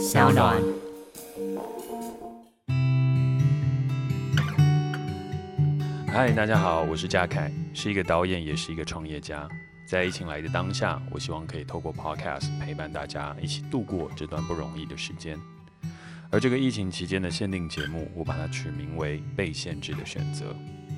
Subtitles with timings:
[0.00, 0.58] 小暖。
[6.08, 9.46] 嗨，大家好，我是嘉凯，是一个导演，也是一个创业家。
[9.86, 15.38] 在疫情来的当下，我希望可以透过 Podcast 陪伴大家一起度过这段不容易的时间。
[16.30, 20.46] 而这个疫情期间的限定节目，我把它取名为《被限制的选择》，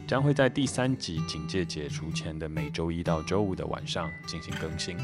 [0.07, 4.97] 将会在第三集警戒解除前的每周一到周五的晚上进行更新。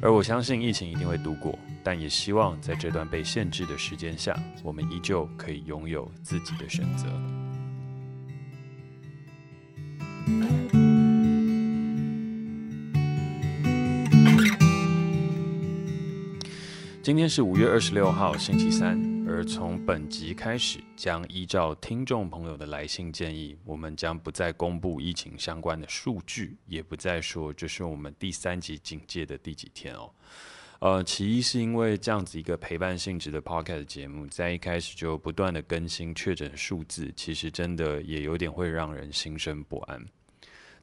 [0.00, 7.08] 而我相信疫情一定会度过，但也希望在这段被限制的时间下，我们依旧可以拥有自己的选择。
[17.02, 19.10] 今天是五月二十六号，星期三。
[19.26, 30.10] 而从本集开始，将依照听众朋友的来信建议，我们将不再公布疫情相关的数据，也不再说这是我们第三级警戒的第几天哦。
[30.82, 40.04] 呃，其一是因为这样子一个陪伴性质的 podcast 节目，在一开始就不断的更新确诊数字，其实真的也有点会让人心生不安。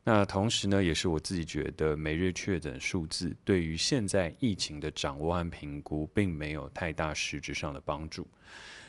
[0.06, 8.26] 那同时呢，也是我自己觉得每日确诊数字对于现在疫情的掌握和评估，并没有太大实质上的帮助。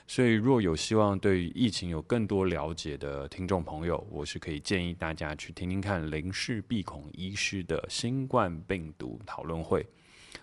[0.06, 9.84] 所以，若有希望对于疫情有更多了解的听众朋友，我是可以建议大家去听听看林氏璧孔医师的新冠病毒讨论会，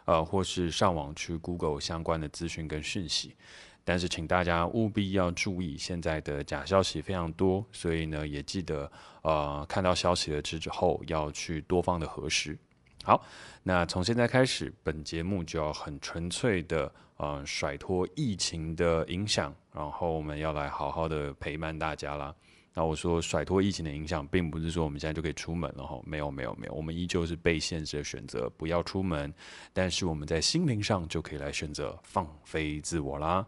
[0.07, 3.35] 呃，或是上网去 Google 相关的资讯跟讯息。
[3.83, 8.89] 但是，请大家务必要注意，现在的假消息非常多，所以呢，也记得
[9.21, 12.57] 呃，看到消息了之后，要去多方的核实。
[13.03, 13.21] 好，
[13.63, 22.33] 那从现在开始，本节目就要很纯粹的呃，甩脱疫情的影响，然后我们要来好好的陪伴大家啦。
[22.77, 29.33] 那我说甩脱疫情的影响，并不是说我们现在就可以出门了哈，没有没有没有，我们依旧是被限制的选择，不要出门，
[29.73, 33.43] 但是我们在心灵上就可以来选择放飞自我啦。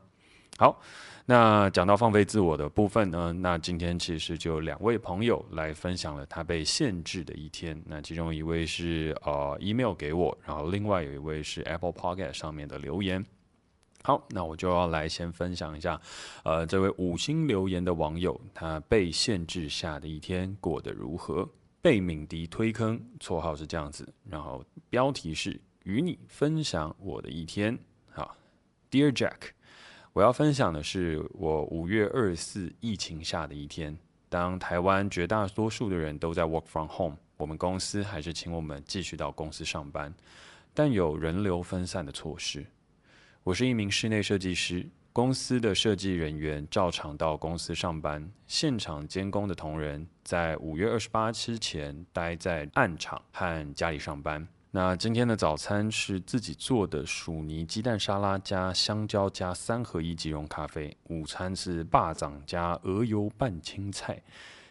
[0.57, 0.81] 好，
[1.27, 7.79] 那讲到放飞自我的部分呢，那今天其实就两位朋友来分享了他被限制的一天。
[7.85, 13.23] 那其中一位是呃 email 给我，然后另外有一位是 Apple Podcast 上面的留言。
[14.03, 15.99] 好，那我就要来先分享一下，
[16.43, 21.47] 呃，这位五星留言的网友他被限制下的一天过得如何？
[21.81, 27.77] 被敏迪推坑，绰号是这样子，然后标题是与你分享我的一天。
[28.09, 28.35] 好
[28.91, 29.51] ，Dear Jack。
[30.11, 33.97] 我要分享的是我五月二十四疫情下的一天。
[34.27, 40.13] 当台湾绝大多数的人都在 work from home，我们公司还是请我们继续到公司上班，
[40.73, 42.65] 但有人流分散的措施。
[43.49, 54.47] 我是一名室内设计师，公司的设计人员照常到公司上班，现场监工的同仁在五月二十八之前待在暗场和家里上班。
[54.69, 60.95] 那今天的早餐是自己做的薯泥鸡蛋沙拉加香蕉加三合一即溶咖啡。
[61.05, 64.21] 午餐是霸掌加鹅油拌青菜。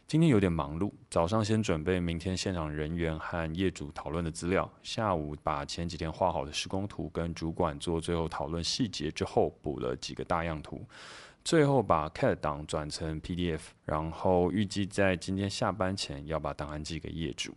[0.08, 10.80] 今天有点忙碌，早上先准备明天现场人员和业主讨论的资料，下午把前几天画好的施工图跟主管做最后讨论细节之后，补了几个大样图，
[11.44, 17.52] 最后把 CAD 档转成 PDF，然后预计在今天下班前要把档案寄给业主。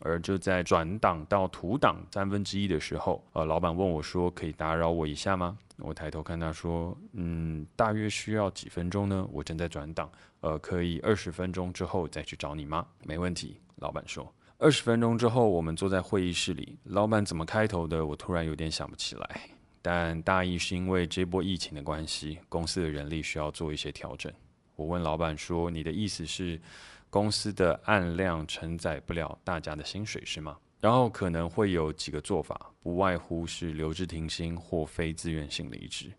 [0.00, 9.26] 而就在转档到图档三分之一的时候，呃，老板问我说：“可以打扰我一下吗？”我抬头看他说：“嗯，大约需要几分钟呢？
[9.32, 10.10] 我正在转档，
[10.40, 14.32] 呃，可以二十分钟之后再去找你吗？”没问题，老板说。
[14.58, 18.04] 二十分钟之后，我们坐在会议室里，老板怎么开头的？
[18.04, 19.40] 我突然有点想不起来，
[19.80, 24.32] 但大意是因为这波疫情的关系，公司的人力需要做一些调整。
[24.74, 26.60] 我问老板说：“你的意思是？”
[27.10, 30.58] 公司的案量承载不了大家的薪水是吗？
[30.80, 36.12] 然后可能会有几个做法，不外乎是留职停薪或非自愿性离职。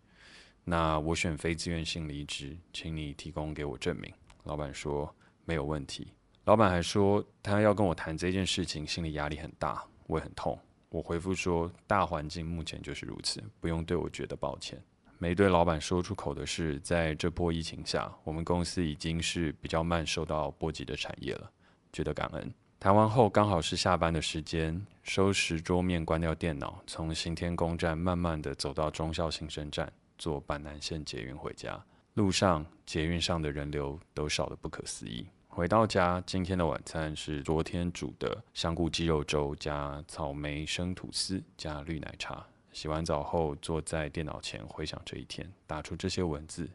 [0.64, 4.12] 那我选非自愿性离职，请你提供给我证明。
[4.44, 5.14] 老板说
[5.44, 6.12] 没有问题。
[6.44, 10.58] 老板还说他要跟我谈这件事情，心里压力很大，我也很痛。
[10.88, 14.82] 我回复说大环境目前就是如此，不用对我觉得抱歉。
[15.22, 21.50] 没对老板说出口的是，在这波疫情下，我们公司已经是比较慢受到波及的产业了，
[21.92, 22.50] 觉得感恩。
[22.78, 31.78] 谈完后刚好是下班的时间，收拾桌面，关掉电脑，从行天宫站慢慢的走到忠孝新生站，坐板南线捷运回家。
[32.14, 35.26] 路上捷运上的人流都少得不可思议。
[35.48, 42.46] 回到家，今天的晚餐是昨天煮的香菇鸡肉粥加草莓生吐司加绿奶茶。
[42.72, 46.68] 洗完澡后，坐在电脑前回想这一天，打出这些文字，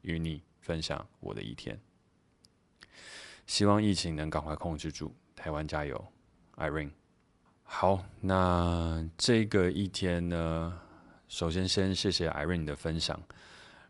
[0.00, 1.78] 与你分享我的一天。
[3.46, 6.02] 希望疫情能赶快控制住，台湾加油
[6.56, 6.90] ，Irene。
[7.64, 10.80] 好，那这个一天呢，
[11.28, 13.20] 首先先谢谢 Irene 的分享，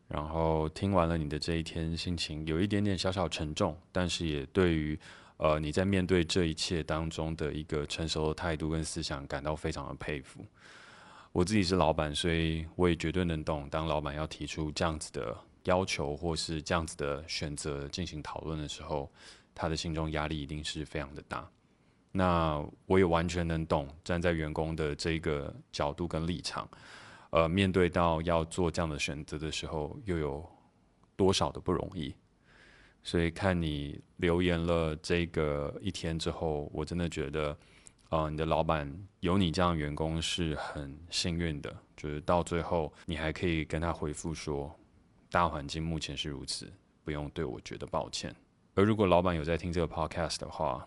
[0.09, 4.99] 然后听完了你的这一天，心情有一点点小小沉重，但是也对于
[5.37, 10.45] 呃你在面对这一切当中的一个成熟的态度跟思想感到非常的佩服。
[11.33, 15.35] 我自己是老板，所以我也绝对能懂，当老板要提出这样子的
[15.65, 19.11] 要求或是这样子的选择进行讨论的时候，
[19.55, 21.49] 他的心中压力一定是非常的大。
[22.11, 26.69] 那我也完全能懂，站在员工的这个角度跟立场，
[27.31, 30.47] 呃，面对到要做这样的选择的时候，又有
[31.17, 32.15] 多少的不容易。
[33.03, 37.57] 所以看你留言了这个一天之后，我真的觉得。
[38.13, 38.87] 啊、呃，你的老板
[39.21, 44.71] 有你这样员工是很幸运的，就是到最后你还可以跟他回复说，
[45.31, 46.71] 大环境目前是如此，
[47.05, 48.35] 不用对我觉得抱歉。
[48.75, 50.87] 而如果老板有在听这个 podcast 的话，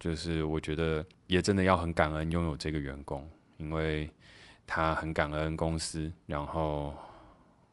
[0.00, 3.24] 就是我觉得也真的要很感恩拥有这个员工，
[3.58, 4.10] 因为
[4.66, 6.92] 他很感恩公司，然后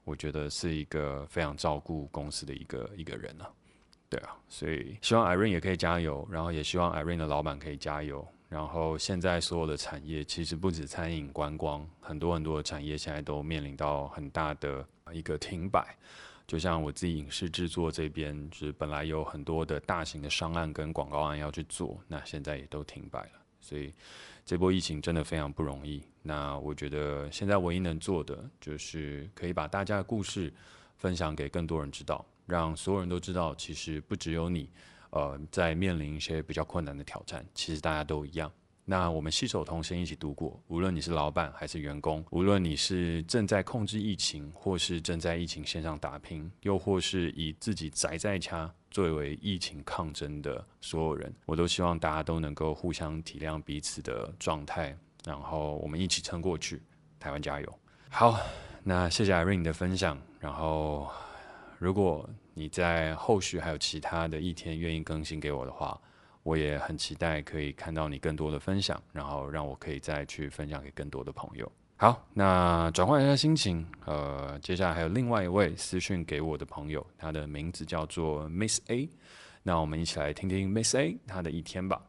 [0.03, 3.49] 我觉得是一个非常照顾公司的一个一个人啊。
[4.07, 8.23] 对啊，所以希望 Irene 也可以加油，然后也希望 Irene 的老板可以加油。
[8.47, 15.95] 然后现在所有的产业其实不止餐饮观光，很多很多的产业现在都面临到很大的一个停摆。
[16.47, 23.31] 就像我自己影视制作这边，就是本来有很多的大型的商案跟广告案要去做，那现在也都停摆了。
[23.59, 23.91] 所以
[24.45, 26.03] 这波疫情真的非常不容易。
[26.21, 30.53] 那我觉得现在唯一能做的，就是可以把大家的故事
[30.97, 34.69] 分享给更多人知道，让所有人都知道，其实不只有你。
[35.15, 38.51] 呃，在面临一些比较困难的挑战，其实大家都一样。
[38.83, 40.61] 那我们携手同心一起度过。
[40.67, 56.83] 无论你是老板还是员工，无论你是正在控制疫情，或是正在疫情线上打拼，又或是以自己宅在家作为疫情抗争的所有人，我都希望大家都能够互相体谅彼此的状态，然后我们一起撑过去。
[57.17, 57.79] 台湾加油！
[58.09, 58.37] 好，
[58.83, 60.21] 那谢谢 Irene 的分享。
[60.41, 61.09] 然后，
[61.79, 65.99] 如果你在后续还有其他的一天愿意更新给我的话，
[66.41, 71.71] 我也很期待可以看到你更多的分享，然后让我可以再去分享给更多的朋友。
[71.97, 79.09] 好，那转换一下心情，呃，接下来还有另外一位私讯给我的朋友，他的名字叫做 Miss A，
[79.61, 82.01] 那我们一起来听听 Miss A 他的一天吧。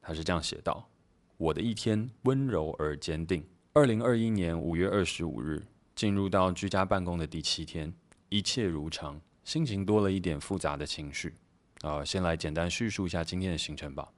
[0.00, 0.88] 他是这样写道：
[1.36, 3.44] 我的一天温柔而坚定。
[3.72, 5.64] 二零二一年五月二十五日，
[5.94, 7.92] 进入到居家办公的第七天，
[8.28, 9.20] 一切如常。
[9.44, 11.34] 心情多了一点复杂的情绪，
[11.82, 14.08] 呃，先来简单叙述一下今天的行程吧。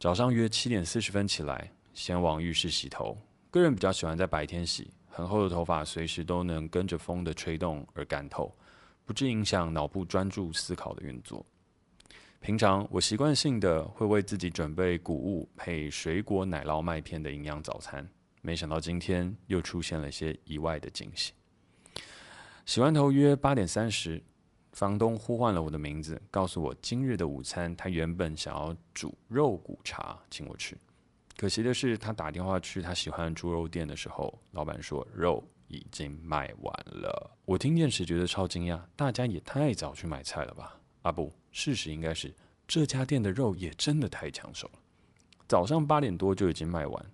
[0.00, 3.16] 早上约七点四十分起来，先往浴室洗头。
[3.50, 8.52] 个人比较喜欢在白天洗，很厚的头发随时都能跟着风的吹动而干透，
[9.04, 11.44] 不致影响脑部专注思考的运作。
[12.40, 18.06] 平常我习惯性的会为自己准备谷物配水果奶酪麦片的营养早餐，
[18.42, 21.32] 没想到今天又出现了一些意外的惊喜。
[22.66, 24.22] 洗完头约八点三十。
[24.74, 30.76] 房东呼唤了我的名字，告诉我今日的午餐他原本想要煮肉骨茶请我吃，
[31.36, 37.30] 可惜的是他打电话去他喜欢猪肉店的时候，老板说肉已经卖完了。
[37.44, 40.76] 我听见时觉得超惊讶，大家也太早去买菜了吧？
[41.02, 42.34] 啊不，事实应该是
[42.66, 44.80] 这家店的肉也真的太抢手了，
[45.46, 47.06] 早上八点多就已经卖完。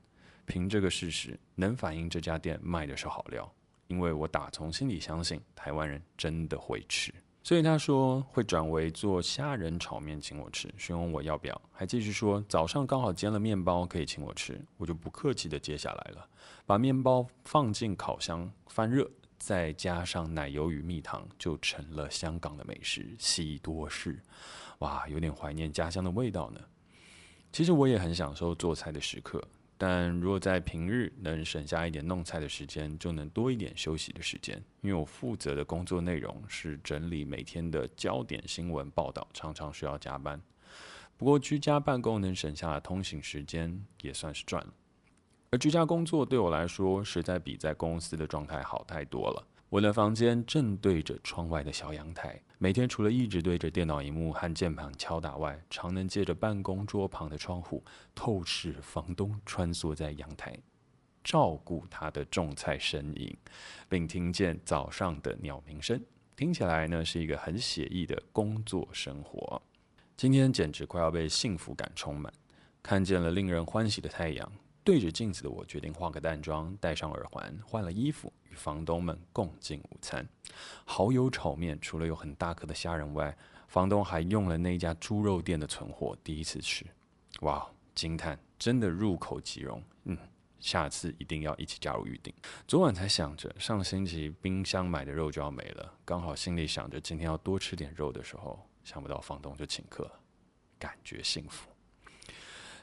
[0.47, 3.53] 凭这个事实能反映这家店卖的是好料，
[3.89, 7.13] 因为我打从心里相信台湾人真的会吃。
[7.43, 16.29] 所以他说会转为做虾仁炒面请我吃，询问我要不要，还继续说早上刚好煎了面包可以请我吃，我就不客气的接下来了，
[16.67, 24.23] 把面包放进烤箱翻热，再加上奶油与蜜糖，就成了香港的美食西多士。
[24.81, 26.61] 哇，有点怀念家乡的味道呢。
[27.53, 29.43] 其实我也很享受做菜的时刻。
[29.83, 34.63] 但如果在平日能省下一点弄菜的时间，就能多一点休息的时间。
[34.83, 40.39] 因为我负责的工作内容是整理每天的焦点新闻报道，常常需要加班。
[41.17, 44.75] 不过居家办公能省下的通行时间也算是赚了。
[45.51, 49.47] 而居家工作对我来说，实在比在公司的状态好太多了。
[49.71, 60.59] 我的房间正对着窗外的小阳台，每天除了一直对着电脑荧幕和键盘敲打外，常能借着办公桌旁的窗户透视房东穿梭在阳台，
[61.23, 63.37] 照顾他的种菜身影，
[63.89, 66.03] 并听见早上的鸟鸣声，
[66.35, 69.63] 听起来呢是一个很写意的工作生活。
[70.17, 72.33] 今天简直快要被幸福感充满，
[72.83, 74.53] 看见了令人欢喜的太阳。
[74.91, 80.29] 对着镜子的我决定化个淡妆，戴上耳环，换了衣服，与房东们共进午餐。
[80.85, 86.85] 蚝油炒面除了有很大颗的虾仁外，房东还用了那家猪肉店的存货，第一次吃，
[87.43, 89.81] 哇，惊叹，真的入口即溶。
[90.07, 90.19] 嗯，
[90.59, 92.35] 下次一定要一起加入预定。
[92.67, 100.21] 昨晚才想着上星期冰箱买的肉就要没了，刚好心里想着今天要多吃点肉的时候，想不到房东就请客了，
[100.81, 101.71] 感觉幸福。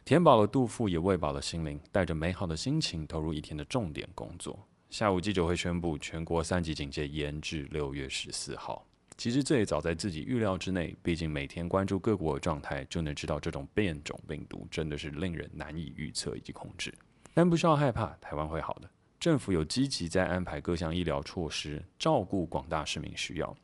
[0.07, 4.57] 填饱了肚腹，也喂饱了心灵，带着美好的心情投入一天的重点工作。
[4.89, 8.87] 下午记者会宣布全国三级警戒延至六月十四号。
[9.17, 16.93] 其实这也早在自己预料之内，毕竟每天关注各国的状态，就能知道这种变种病毒真的是令人难以预测以及控制。
[17.33, 18.89] 但不需要害怕，台湾会好的。
[19.19, 23.57] 政府有积极在安排各项医疗措施，照顾广大市民需要。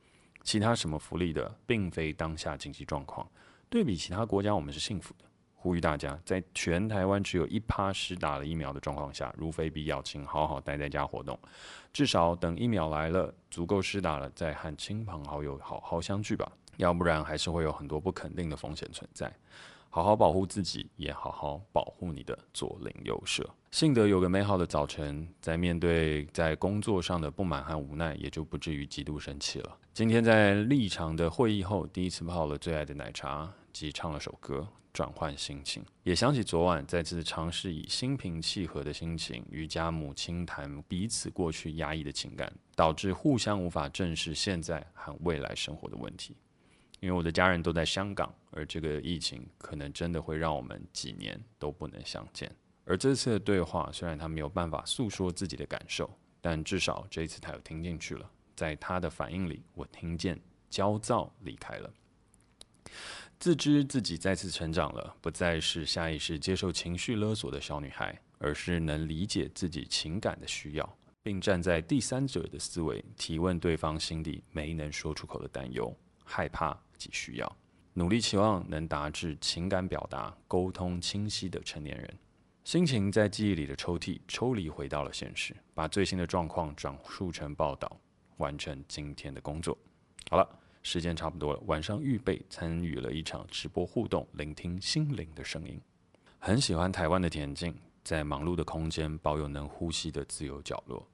[0.44, 3.26] 其他什么福利的，并非当下经济状况。
[3.70, 5.24] 对比其他国家，我们是幸福的。
[5.64, 11.40] 呼吁大家，在全台湾只有一趴施打了疫苗的状况下，如非必要，请好好待在家活动。
[11.94, 16.52] 至少等疫苗来了，足够施打了，再和亲朋好友好好相聚吧。
[16.76, 19.34] 要不然，还是会有很多不肯定的风险存在。
[19.90, 23.50] 好好保护自己，也好好保护你的左邻右舍。
[23.72, 29.78] 幸得有个美好的早晨，在面对在工作上的不满和无奈，也就不至于极度生气了。
[29.94, 34.66] 今天在立场的会议后，第一次泡了最爱的奶茶，及唱了首歌。
[34.94, 46.38] 转换心情，也想起昨晚再次尝试以心平气和的心情与家母亲谈彼此过去压抑的情感，导致互相无法正视现在和未来生活的问题。
[47.00, 52.56] 因为我的家人都在香港，而这个疫情可能真的会让我们几年都不能相见。
[52.86, 56.08] 而这次的对话，虽然他没有办法诉说自己的感受，
[56.40, 58.30] 但至少这一次他有听进去了。
[58.56, 60.40] 在他的反应里，我听见
[60.70, 61.92] 焦躁离开了。
[63.44, 77.58] 自知自己再次成长了，不再是下意识接受情绪勒索的小女孩，而是能理解自己情感的需要，并站在第三者的思维提问对方心底没能说出口的担忧、害怕及需要，
[77.92, 82.18] 努力期望能达至情感表达、沟通清晰的成年人。
[82.64, 88.00] 心情在记忆里的抽屉抽离，回到了现实，把最新的状况转述成报道，
[88.38, 89.78] 完成今天的工作。
[90.30, 90.63] 好了。
[90.84, 95.80] 时间差不多了，晚上预备参与了一场直播互动，聆听心灵的声音。
[96.38, 97.74] 很喜欢台湾的恬静，
[98.04, 101.08] 在忙碌的空间保有能呼吸的自由角落。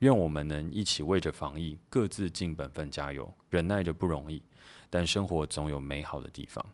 [0.00, 3.32] 愿我们能一起为着防疫，各自尽本分加油。
[3.48, 4.42] 忍耐着不容易，
[4.90, 6.64] 但生活总有美好的地方。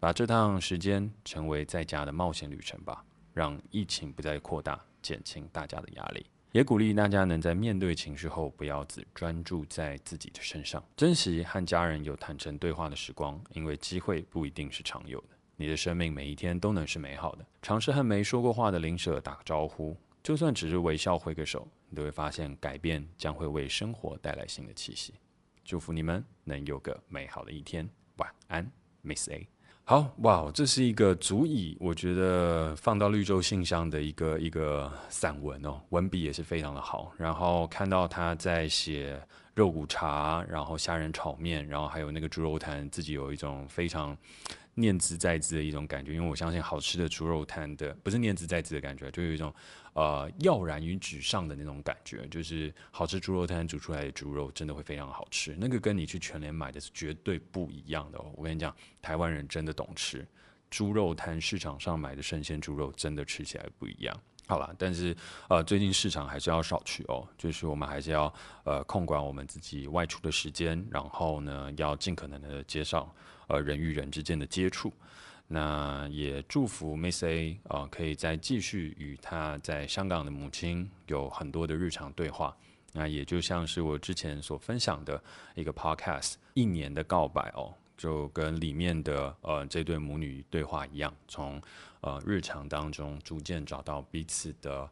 [0.00, 6.26] 把这趟时间成为在家的冒险旅程吧，让疫情不再扩大，减轻大家的压力。
[6.54, 15.26] 也鼓励大家能在面对情绪后，不要只专注在自己的身上，珍惜和家人有坦诚对话的时光，因为机会不一定是常有的。
[15.56, 17.44] 你的生命每一天都能是美好的。
[17.60, 25.12] 尝试和没说过话的邻舍打个招呼，就算只是微笑挥个手，你都会发现改变将会为生活带来新的气息。
[25.64, 27.90] 祝福你们能有个美好的一天。
[28.18, 28.70] 晚安
[29.02, 29.53] ，Miss A。
[29.86, 37.12] 好哇，这是一个足以我觉得放到绿洲信箱的一个一个散文哦，文笔也是非常的好。
[37.18, 39.20] 然后看到他在写
[39.54, 44.16] 肉骨茶，然后虾仁炒面，然后还有那个猪肉摊，自己有一种非常。
[44.74, 49.54] 念兹在兹的一种感觉，因为我相信好吃的猪肉摊的不是念兹在兹的感觉，就有一种
[49.92, 58.32] 呃跃然于纸上的那种感觉，就是好吃猪肉摊煮出来的猪肉真的会非常好吃，那个跟你去全联买的是绝对不一样的哦。
[58.34, 60.26] 我跟你讲，台湾人真的懂吃，
[60.70, 64.20] 猪肉摊市场上买的生鲜猪肉真的吃起来不一样。
[64.46, 65.16] 好了，但是
[65.48, 68.32] 呃最近市场还是要少去哦，就是我们还是要
[68.64, 73.14] 呃控管我们自己外出的时间，然后呢要尽可能的减少。
[73.48, 74.92] 呃，人与人之间的接触，
[75.46, 82.56] 那也祝福 Miss A 啊、呃，可以再继续与她在香港的母亲有很多的日常对话。
[82.92, 85.20] 那也就像是我之前所分享的
[85.54, 91.60] 一个 Podcast《一年的告白》哦，就跟里面的呃这对母女对话一样，从
[92.02, 94.88] 呃日常当中逐渐找到彼此的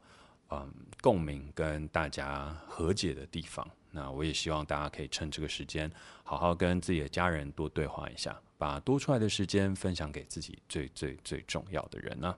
[0.54, 3.66] 嗯、共鸣，跟大家和解的地方。
[3.92, 5.88] 那我也希望大家可以趁这个时间，
[6.24, 12.34] 好好跟自己的家人多对话一下，把多出来的时间分享给自己最最最重要的人呢、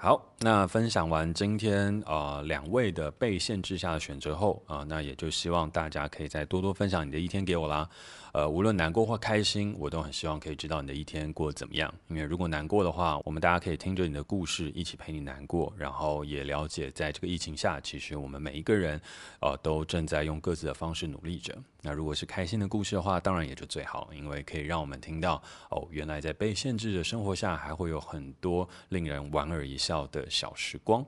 [0.00, 7.90] 好，那分享完今天呃两位的被限制下的选择后啊、那也就希望大家可以再多多分享你的一天给我啦。
[8.32, 11.92] 呃，无论难过或开心，我都很希望可以知道你的一天过得怎么样。
[12.06, 19.00] 因为如果难过的话，我们大家可以听着你的故事，一起陪你难过，然后也了解在这个疫情下，其实我们每一个人，
[19.40, 21.52] 呃，都正在用各自的方式努力着。
[21.82, 31.06] 那如果是开心的故事的话，当然也就最好，因为可以让我们听到哦，原来在被限制的生活下，还会有很多令人莞尔一笑的小时光。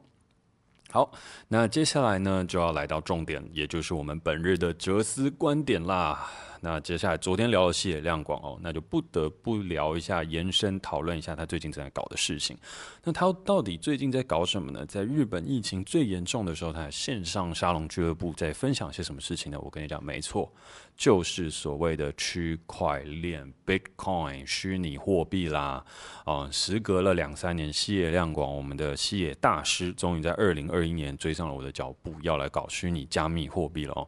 [0.91, 1.13] 好，
[1.49, 6.29] 那接下来呢，就要来到重点，也就是我们本日的哲思观点啦。
[6.61, 12.57] 那接下来昨天聊了细野亮广哦，那就不得不聊一下，延伸讨论一下他最近正在搞的事情。
[13.03, 14.85] 那他到底最近在搞什么呢？
[14.87, 19.59] 在日本疫情最严重的时候，他线上沙龙俱乐部在分享些什么事情呢？
[19.61, 20.53] 我跟你讲，没错，
[20.97, 25.85] 就是所谓的区块链 （Bitcoin） 虚拟货币啦。
[26.25, 34.07] 啊、嗯，时隔了两三年，细野亮广，我们的细野大师，终于在二零二一年追上了我的脚步，要来搞虚拟加密货币了哦。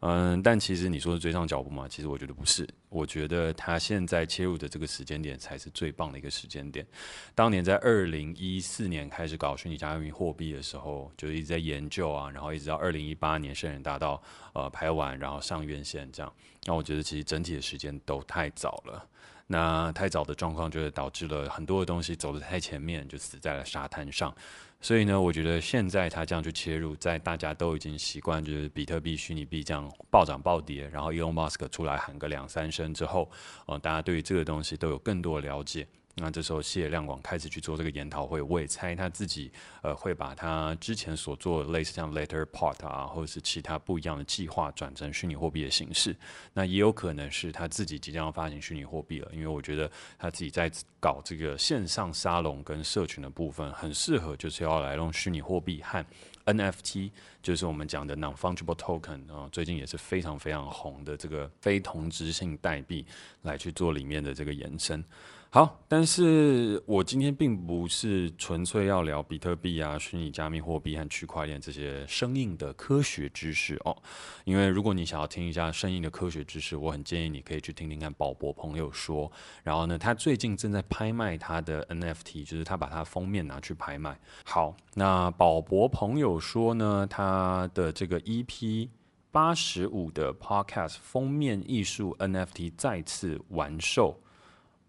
[0.00, 1.88] 嗯，但其实你说是追上脚步吗？
[1.88, 2.68] 其实我觉得不是。
[2.88, 6.86] 我觉得他现在切入的这个时间点才是最棒的一个时间点。
[7.34, 14.22] 当年在二零一四年开始搞虚拟加密货币的时候，就一直在研究啊，然后一直到二零一八年圣人大道
[14.54, 16.32] 呃拍完，然后上院线这样。
[16.68, 19.08] 那我觉得其实整体的时间都太早了。
[19.46, 24.34] 那太早的状况就是导致了很多的东西走得太前面，就死在了沙滩上。
[24.78, 33.30] 所以呢，我觉得现在他这样去切入，在大家都已经习惯就是比特币、虚拟币这样暴涨暴跌，然后 Elon Musk 出来喊个两三声之后，
[33.64, 35.88] 呃，大家对于这个东西都有更多的了解。
[36.20, 39.50] 那这时候，谢亮广开始去做这个研讨会，我也猜他自己
[39.82, 46.16] 呃会把他之前所做的类似像 Letterport 啊，或者是其他不一样的计划转成虚拟货币的形式。
[46.52, 50.70] 那也有可能是他自己即将要发行虚拟货币了，因为我觉得他自己在
[51.00, 56.04] 搞这个线上沙龙跟社群的部分，很适合就是要来用虚拟货币和
[56.46, 57.10] NFT，
[57.42, 63.06] 就是我们讲的 Non-Fungible Token 啊、最近也是非常非常红的这个非同质性代币
[63.42, 65.04] 来去做里面的这个延伸。
[65.50, 73.96] 好，但是我今天并不是纯粹要聊比特币啊、虚拟加密货币和区块链这些生硬的科学知识哦。
[74.44, 79.32] 因为如果你想要听一下生硬的科学知识，我很建议你可以去听听看宝博朋友说。
[79.62, 84.20] 然后呢，他最近正在拍卖他的 NFT，就是他把他封面拿去拍卖。
[84.44, 88.90] 好，那宝博朋友说呢，他的这个 EP
[89.30, 94.20] 八十五的 Podcast 封面艺术 NFT 再次完售。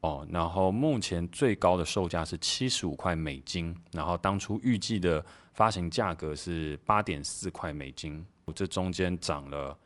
[0.02, 8.26] 哦，然后目前最高的售价是七十五块美金，然后当初预计的发行价格是八点四块美金，
[8.56, 9.78] 这中间涨了。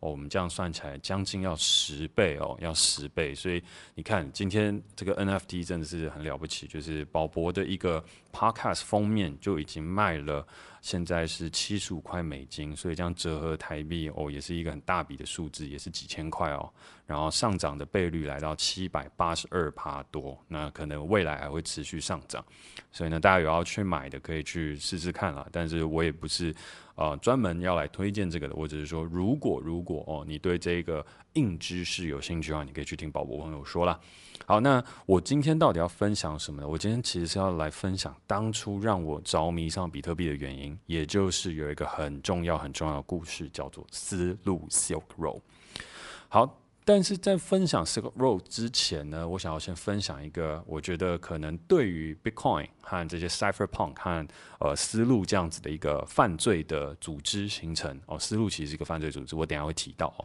[0.00, 3.34] 哦，我们这样算起来将近要十倍哦，要十倍。
[3.34, 3.62] 所以
[3.94, 8.02] 你看，今天这个 NFT 真的是很了不起，就是宝博的一个
[8.32, 10.46] Podcast 封面就已经卖了，
[10.80, 16.72] 现在是七十五块美金，所以这样折合台币哦，也是一个很大笔的数字，也是几千块哦。
[17.06, 22.44] 然后上涨的倍率来到七百八十二趴多，那可能未来还会持续上涨。
[22.92, 25.46] 所以呢，大家有要去买的可以去试试看啦。
[25.50, 26.54] 但是我也不是。
[26.96, 31.02] 呃，专门要来推荐这个的，我只是说，如果如果哦，你对这个
[31.34, 33.98] 硬知识有兴趣的话，你可以去听宝博朋友说啦。
[34.46, 36.68] 好，那我今天到底要分享什么呢？
[36.68, 45.40] 我今天其实是要来分享当初让我着迷上比特币的原因，也就是有一个很重要很重要的故事，叫做丝路 （Silk Road）。
[46.28, 46.56] 好。
[46.82, 54.26] 但是在分享 Silk Road 之前呢，我想要先分享一个，我觉得可能对于 Bitcoin 和这些 Cypherpunk 和
[54.58, 60.24] 呃丝路这样子的一个犯罪的组织形成哦，丝路其实是一个犯罪组织，我等下会提到哦。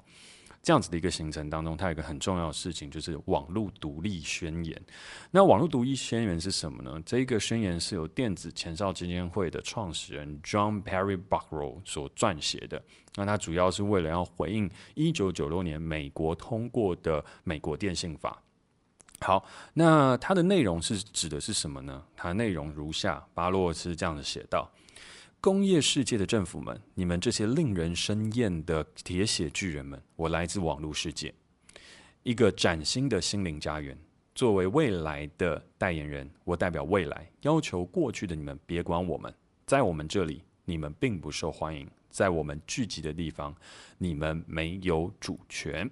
[0.65, 4.81] 这样子的一个行程当中，它有一个很重要的事情，就是网络独立宣言。
[5.29, 6.99] 那网络独立宣言是什么呢？
[7.05, 12.83] 这一个宣言是由电子前哨基金会的创始人 John Perry Buckrow 所撰写的。
[13.13, 18.41] 那它主要是为了要回应一九九六年美国通过的美国电信法。
[19.19, 22.03] 好，那它的内容是指的是什么呢？
[22.15, 24.67] 它内容如下：巴洛是这样子写道。
[25.45, 31.31] 工业世界的政府们，你们这些令人生厌的铁血巨人们，我来自网络世界，
[32.23, 33.95] 一个崭新的心灵家园。
[34.33, 39.31] 作为未来的代言人，我代表未来，要求过去的你们别管我们。
[39.67, 43.55] 在我们这里，你们并不受欢迎；在我们聚集的地方，
[43.99, 45.87] 你们没有主权。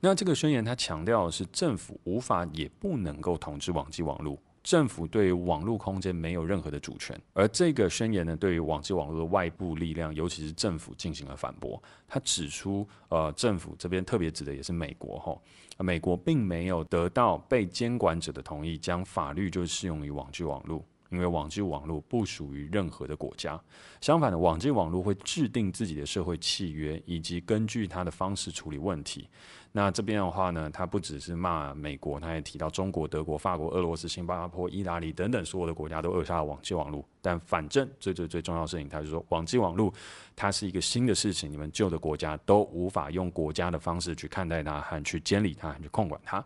[0.00, 4.38] 那这个宣言，它强调的是政府无法也不能够统治网际网络。
[4.62, 11.82] 政府对网络空间没有任何的主权，而这个宣言呢，对于网际网络的外部力量，尤其是政府进行了反驳。
[12.06, 15.42] 他指出，呃，政府这边特别指的也是美国，吼，
[15.78, 20.84] 美国并没有得到被监管者的同意，将法律就适用于网际网络。
[21.12, 23.60] 因为网际网络不属于任何的国家，
[24.00, 29.28] 相反的，网际网络会制定自己的社会契约，以及根据它的方式处理问题。
[29.74, 37.02] 那这边的话呢，他不只是骂美国，他也提到中国、德国、法国、俄罗斯、新加坡、意大利等等所有的国家都扼杀了网际网络。
[37.20, 39.92] 但反正最最最重要的事情，他就说网际网络
[40.34, 46.44] 它是一个新的事情，你们旧的国家都无法用国家的方式去看待它，和去监理它，和去控管它。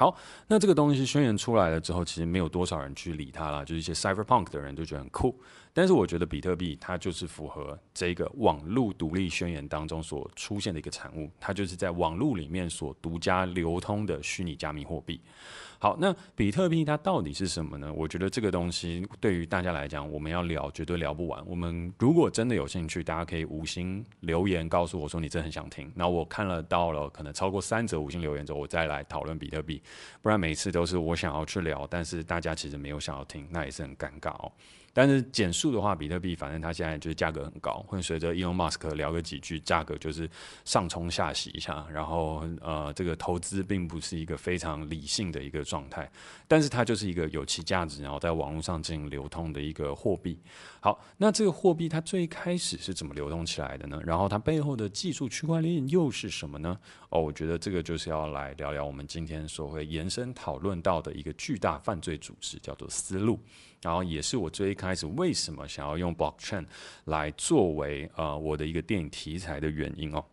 [0.00, 5.38] 好，那这个东西宣言出来了之后，其实没有多少人去理它了，就是一些 cyberpunk 的人就觉得很酷。
[5.72, 15.20] 但是我觉得比特币它就是符合这个网络独立宣言当中所出现的一个产物，它就是在网络里面所独家流通的虚拟加密货币。
[15.78, 17.90] 好，那比特币它到底是什么呢？
[17.94, 21.42] 我觉得这个东西对于大家来讲，我们要聊绝对聊不完。
[21.46, 25.90] 我们如果真的有兴趣，大家可以五星留言告诉我说你真的很想听。
[25.94, 29.82] 那我看了到了可能超过三则五星留言之后，我再来讨论比特币。
[30.20, 34.52] 不然每次都是我想要去聊，但是大家其实没有想要听，那也是很尴尬哦。
[34.92, 40.28] 但是减速的话，比特币反正它现在就是价格很高，会随着 Elon Musk 聊个几句，价格就是
[40.64, 41.86] 上冲下洗一下。
[41.92, 46.10] 然后呃，这个投资并不是一个非常理性的一个状态，
[46.48, 50.38] 但是它就是一个有其价值，然后在网络上进行流通的一个货币。
[50.80, 54.00] 好，那这个货币它最开始是怎么流动起来的呢？
[54.04, 56.76] 然后它背后的技术区块链又是什么呢？
[57.10, 63.38] 哦，我觉得这个就是要来聊聊我们今天所会延伸讨论到的一个巨大犯罪组织，叫做思路。
[63.82, 66.66] 然后也是我最一开始为什么想要用 blockchain
[67.04, 70.24] 来作为呃我的一个电影题材的原因哦。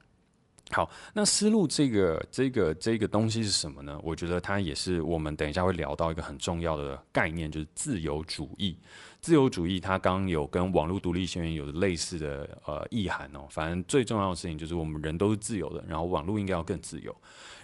[0.72, 3.98] 好，那思路这个这个这个东西是什么呢？
[4.04, 8.78] 我觉得它也是我们等一下会聊到一个很重要的概念，就是自由主义。
[9.22, 13.46] 自由主义它刚有跟网络独立宣言有类似的呃意涵哦。
[13.50, 17.16] 反正最重要的事情就是我们人都是自由的，然后网络应该要更自由。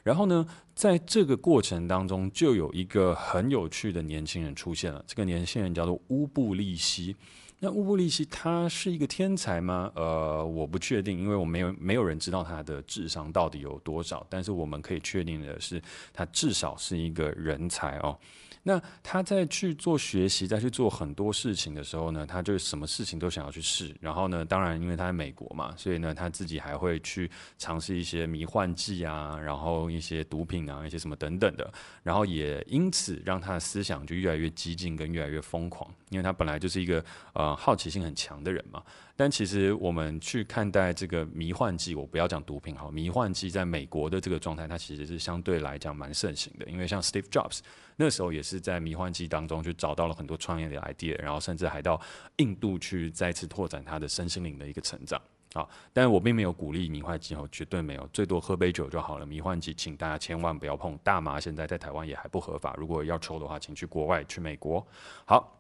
[0.04, 5.02] 然后呢，在这个过程当中，就有一个很有趣的年轻人出现了。
[5.08, 7.16] 这个年轻人叫做乌布利希。
[7.60, 9.90] 那乌布利希他是一个天才吗？
[9.96, 14.28] 呃，我不确定，因为我没有没有人知道他的智商到底有多少。
[14.30, 18.20] 但是我们可以确定的是，他至少是一个人才哦。
[18.66, 23.94] 那他在去做学习，在去做很多事情的时候呢，他就什么事情都想要去试。
[24.00, 31.70] 然后呢，当然因为他在美国嘛，所以呢，他自己还会去尝试一些迷幻剂啊，然后一些毒品啊，一些什么等等的。
[32.04, 35.94] 然后也因此让他的思想就越来越激进，跟越来越疯狂。
[36.10, 38.82] 因为他本来就是一个呃好奇心很强的人嘛。
[39.16, 46.66] 但其实我们去看待这个迷幻剂，我不要讲毒品哈，迷幻剂在美国的这个状态，它其实是相对来讲蛮盛行的。
[46.66, 47.60] 因为像 Steve Jobs。
[47.96, 52.02] 那时候也是在迷幻剂当中去找到了很多创业的 idea，然后甚至还到
[52.38, 55.22] 印度去再次拓展他的身心灵的一个成长。
[55.54, 59.26] 好，但是我并没有鼓励迷幻剂哦，绝对没有，最多喝杯酒就好了。
[59.28, 60.98] 迷幻剂，请大家千万不要碰。
[61.04, 64.84] 大麻现在在台湾也还不合法，如果要抽的话，请去国外，去美国。
[65.26, 65.60] 好。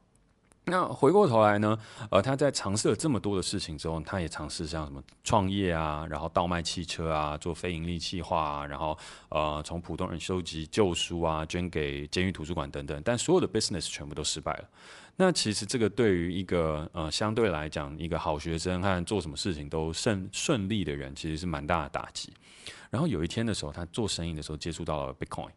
[0.65, 1.77] 那回过头来呢，
[2.09, 8.97] 呃，他在尝试了这么多的事情之后，他也尝试像什么创业啊，然后倒卖汽车啊，做非营利企划啊，然后
[9.27, 14.69] 呃，从普通人收集旧书啊，捐给监狱图书馆等等，但所有的 business 全部都失败了。
[15.17, 22.33] 那其实这个对于一个呃相对来讲一个好学生和做什么事情都顺顺利的人，其实是蛮大的打击。
[22.89, 25.51] 然后有一天的时候，他做生意的时候接触到了 Bitcoin。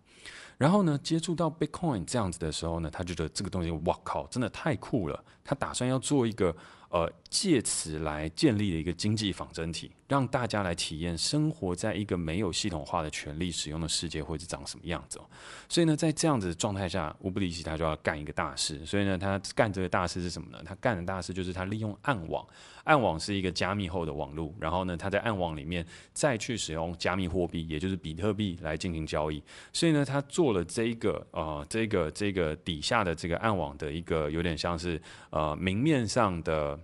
[0.59, 5.25] 然后呢，接触到 Bitcoin 这样子的时候呢，他觉得这个东西，哇靠，真的太酷了。
[5.45, 6.55] 他打算要做一个
[6.89, 15.25] 呃，借此来建立的一个经济仿真体，让大家来体验生活在一个没有系统化的权力使用的世界会是长什么样子哦。
[15.69, 18.85] 所以呢，在这样子的状态下，乌布利希他就要干一个大事。
[18.87, 20.63] 所以呢，他干这个大事是什么呢？
[20.65, 22.47] 他干的大事就是他利用暗网。
[22.85, 29.43] 暗网是一个加密后的网络，然后呢，他在暗网里面再去使用加密货币，也就是比特币来进行交易。
[29.73, 36.79] 所以呢，他做了这一个呃，这个这个底下的这个暗网的一个有点像是呃明面上的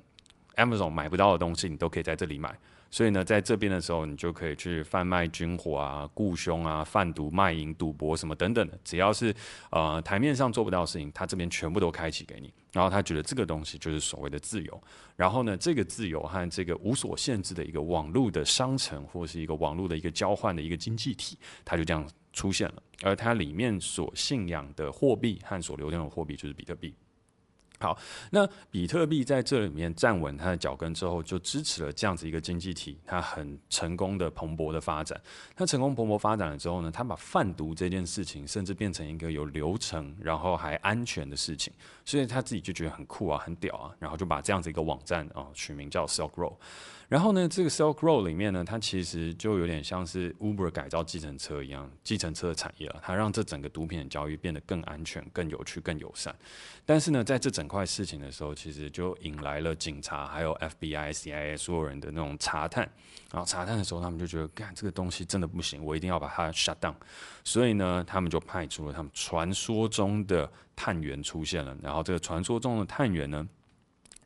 [0.56, 2.56] Amazon 买不到的东西，你都可以在这里买。
[2.90, 9.34] 所以呢，在这边的时候，你就可以去贩卖军火啊、雇凶啊、贩毒、卖淫、赌博什么等等的，只要是
[9.70, 12.52] 呃台面上做不到的事情，他这边全部都开启给你。
[12.70, 14.82] 然后他觉得这个东西就是所谓的自由。
[15.16, 22.82] 然后呢，这个自由和这个无所限制的一个网络的商城，或是一个网络的一个交换的一个经济体，它就这样出现了。
[23.02, 26.94] 而它里面所信仰的货币和所流通的货币就是比特币。
[27.82, 27.98] 好，
[28.30, 35.20] 那比特币在这里面站稳它的脚跟之后，就支持了这样子一个经济体，它很成功的蓬勃的发展。
[35.56, 41.72] 它成功蓬勃发展了之后呢，他把贩毒这件事情，甚至变成一个有流程，然后还安全的事情，
[42.04, 46.54] 所以他自己就觉得很酷啊，很屌啊，然后就把这样子一个网站啊取名叫 Silk Road。
[47.12, 52.98] 然后呢，这个 Silk Road 里面呢，它其实就有点像是 Uber 改造计程车一样，计程车的产业了。
[53.02, 56.34] 它让这整个毒品的交易变得更安全、更有趣、更友善。
[56.86, 62.90] 但是呢，在这整块事情的时候，其实就引来了警察、还有 FBI、CIA 所有人的那种查探。
[63.30, 66.94] 然后查探的时候，他们就觉得，干这个东西真的不行，我一定要把它 shut down。
[67.44, 71.76] 所以呢，他们就派出了他们传说中的探员出现了。
[71.82, 73.46] 然后这个传说中的探员呢，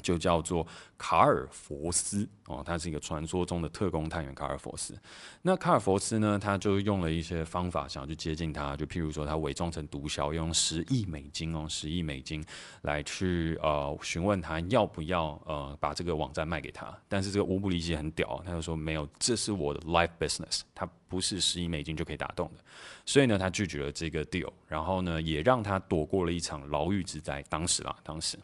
[0.07, 0.65] 就叫做
[0.97, 4.97] 卡尔佛斯哦，他是一个传说中的特工探员卡尔佛斯。
[5.43, 12.45] 那卡尔佛斯呢，他就用了一些方法想要去接近他，就譬如说他伪装成毒枭，用十亿美金哦，十亿美金
[12.83, 16.97] 来去呃询问他要不要呃把这个网站卖给他。
[17.09, 22.61] 但是这个乌布里奇很屌，他就说没有，这是我的 life business，他不是十亿美金就可以打动的。
[23.05, 27.43] 所以呢，他拒绝了这个 deal，然后呢，也让他躲过了一场牢狱之灾。
[27.49, 28.39] 当时啦，当时。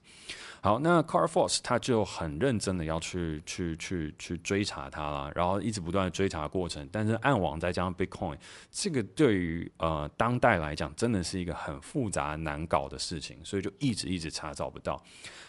[0.64, 8.38] 好，那 Car Force 他就很认真的要去去去去追查他啦，然后一直不断的追查过程，但是暗网再加上 Bitcoin，
[8.70, 15.02] 这个对于呃当代来讲真的是一个很复杂难搞的事情，所以就一直一直查找不到，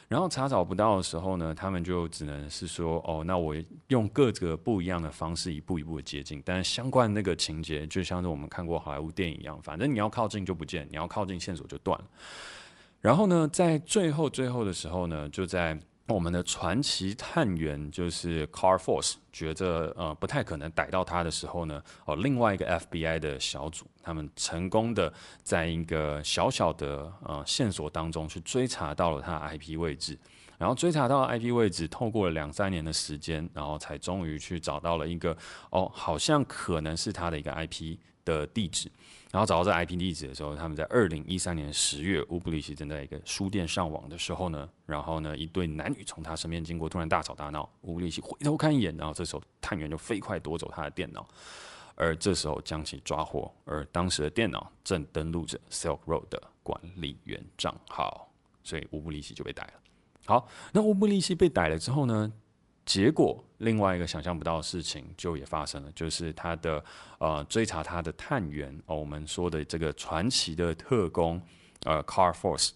[0.07, 3.55] 然后查找不到的时候呢，他们就只能是说，哦，那我
[3.89, 12.05] 用各个不一样的方式一步一步的接近，但是相关那个情节就像是我们看过好莱坞电影一样，反正你要靠近就不见，你要靠近线索就断了。
[13.03, 25.11] 然后呢，在最后最后的时候呢，就在我们的传奇探员就是 Car Force 觉得呃不太可能逮到他的时候呢，哦，另外一个 FBI 的小组，他们成功的
[25.43, 30.17] 在一个小小的呃线索当中去追查到了他的 IP 位置，
[30.57, 35.35] 然后追查到 IP 位置，透过了两三年的时间，然后才终于去找到了一个
[35.71, 38.91] 哦，好像可能是他的一个 IP 的地址。
[39.31, 47.67] 然后找到这 IP 地址的时候，他们在二零一三年十月，乌布利希正在一个书店上网的时候呢，然后呢，一对男女从他身边经过，突然大吵大闹。
[47.81, 51.27] 乌布利希回头看一眼，然后这时候探员就飞快夺走他的电脑，
[51.95, 53.51] 而这时候将其抓获。
[53.65, 58.29] 而当时的电脑正登录着 Silk Road 的管理员账号，
[58.63, 59.73] 所以乌布利希就被逮了。
[60.25, 62.31] 好，那乌布利希被逮了之后呢？
[62.85, 66.83] 结果，另外一个想象不到的事情就也发生了，就是他的
[67.17, 71.41] 呃追查他的探员哦，我们说的这个传奇的特工
[71.85, 72.71] 呃，Car Force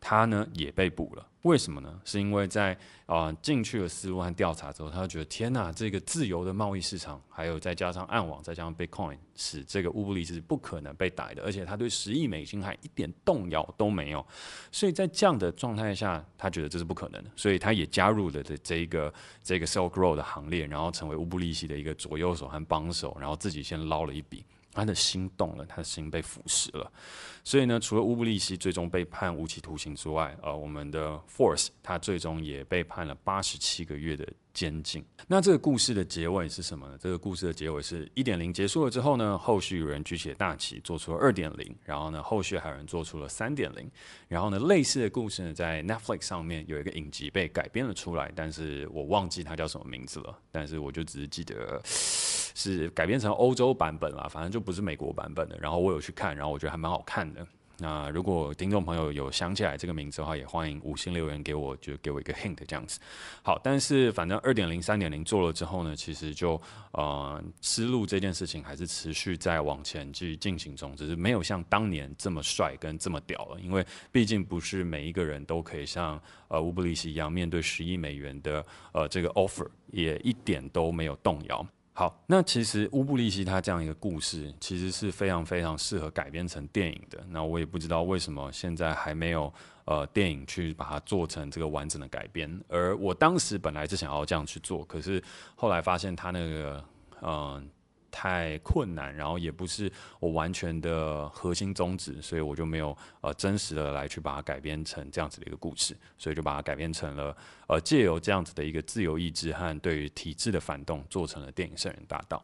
[0.00, 1.26] 他呢也被捕了。
[1.42, 1.98] 为什么呢？
[2.04, 14.22] 是因为在啊进去了丝路和调查之后，他就觉得天哪，这个自由的贸易市场，还有再加上暗网，再加上 Bitcoin，使这个乌布利希是不可能被逮的，而且他对十亿美金还一点动摇都没有。
[14.70, 19.10] 所以在这样的状态下，他觉得这是不可能的，所以他也加入了这这一个
[19.42, 24.44] 这个 s e l l Grow 的行列，然后成为乌布利希的一个左右手和帮手，然后自己先捞了一笔。
[24.72, 26.90] 他的心动了，他的心被腐蚀了，
[27.42, 35.04] 所以呢，除了乌布利希最终被判无期徒刑之外，呃，我们的 Force 他最终也被判了八十七个月的监禁。
[35.26, 36.96] 那这个故事的结尾是什么呢？
[37.00, 43.90] 这个故事的结尾是一点零结束了之后呢，后续有人举起了大旗，做出了二点零，然后呢，后续还有人做出了三点零，
[44.28, 51.82] 然后呢，类似的故事呢，在 Netflix 上面有一个影集被改编了出来，但是我忘记它叫什么名字了，但是我就只是记得。
[52.60, 55.56] 是改编成欧洲版本啦，反正就不是美国版本的。
[55.58, 57.46] 然后我有去看，然后我觉得还蛮好看的。
[57.82, 63.00] 那如果听众朋友有想起来这个名字的话，也欢迎五星留言给我，就给我一个 hint 这样子。
[63.42, 66.60] 好，但是反正二点零、三点零做了之后呢，其实就
[66.92, 73.58] 呃，思路这件事情还是持续在往前去进行中，只是没有像当年这么帅跟这么屌了。
[73.58, 81.66] 因为毕竟不是每一个人都可以像呃乌布利希一样面对十亿美元的呃这个 offer，也一点都没有动摇。
[82.00, 87.22] 好，那其实乌布利希他这样一个故事，其实是非常非常适合改编成电影的。
[87.28, 89.52] 那我也不知道为什么现在还没有
[89.84, 92.58] 呃电影去把它做成这个完整的改编。
[92.68, 95.22] 而我当时本来是想要这样去做，可是
[95.54, 96.82] 后来发现他那个
[97.20, 97.70] 嗯。
[98.10, 107.36] 太困难，然后也不是我完全的核心宗旨，所以我就没有呃真实的来去把它改编成这样子的一个故事，所以就把它改编成了
[107.68, 112.36] 呃借由这样子的一个自由意志和对于体制的反动，做成了电影《圣人大盗》。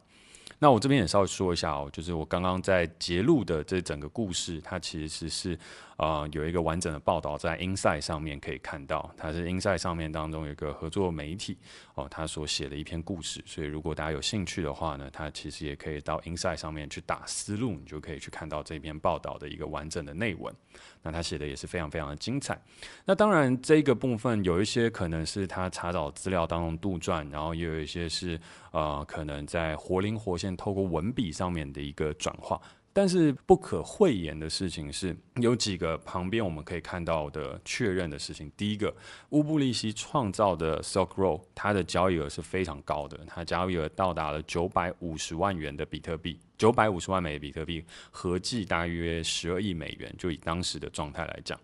[0.59, 5.57] 那我这边也稍微说一下哦，就是我刚刚在节录的这整个故事，它其实是。
[5.97, 11.57] 啊、有一个完整的报道在 Inside 上面可以看到，它是 Inside 上面当中有一个合作媒体
[11.95, 13.43] 哦，他所写的一篇故事。
[13.47, 20.53] 所以如果大家有兴趣的话呢，他其实也可以到 Inside 上面去打思路，你就可以去看到这篇报道的一个完整的内文。
[21.01, 22.61] 那他写的也是非常非常的精彩。
[23.03, 28.39] 那当然这个部分有一些可能是他查找资料当中杜撰，然后也有一些是
[28.71, 32.61] 呃可能在活灵活现透过文笔上面的一个转化。
[32.97, 38.51] 但是不可讳言的事情是，有几个旁边我们可以看到的确认的事情。
[38.57, 38.91] 第一个，
[39.29, 50.11] 乌布利希创造的 Silk Road，它的交易额是非常高的，它交易额到达了九百五十万元的比特币，九百五十万枚比特币，合计大约十二亿美元。
[50.17, 51.59] 就以当时的状态来讲，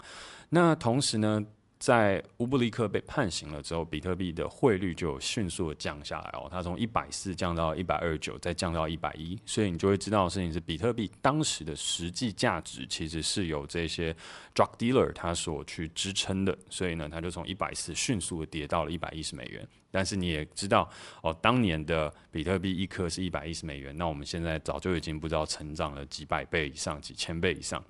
[0.49, 1.43] 那同时呢，
[1.83, 14.15] 在乌布利克被判刑了之后，比特币的汇率就迅速的降下来哦，它从一百四降到一百二十九，再降到一百一，所以你就会知道的事情是，比特币当时的实际价值其实是由这些
[14.55, 19.67] drug dealer 他所去支撑的，所以呢，它就从一百四迅速的跌到了一百一十美元。
[19.91, 20.89] 但是你也知道
[21.21, 27.83] 哦，当年的比特币一颗是一百一十美元，那我们现在早就已经不知道成长了几百倍以上、几千倍以上。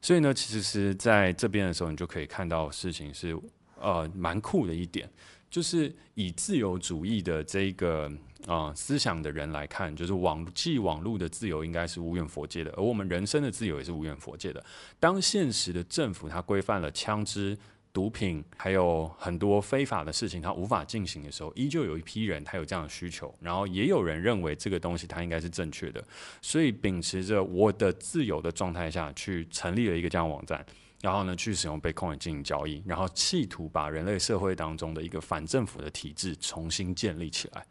[0.00, 3.38] 所以呢，其实是在这边的时候，你就可以看到事情是
[3.78, 5.08] 呃蛮酷的一点，
[5.50, 8.06] 就是以自由主义的这个
[8.46, 14.64] 啊、呃、思想的人来看，就是网际网络的自由应该是无远佛界的，而我们人生的自由也是无远佛界的。
[14.98, 17.56] 当现实的政府它规范了枪支。
[17.92, 26.02] 毒品还有很多非法的事情，它无法进行的时候，依旧有一批人他有这样的需求，然后也有人认为这个东西它应该是正确的，
[26.40, 30.64] 所以秉持着我的自由的状态下去成立了一个这样网站，
[31.00, 37.66] 然后呢去使用 Bitcoin 进行交易，然后企图把人类社会当中的一个反政府的体制重新建立起来。